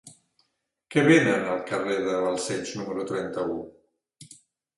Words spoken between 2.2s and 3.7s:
Balcells número trenta-u?